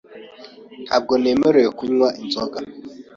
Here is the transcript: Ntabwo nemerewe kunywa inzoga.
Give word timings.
Ntabwo 0.85 1.13
nemerewe 1.21 1.69
kunywa 1.77 2.07
inzoga. 2.21 2.57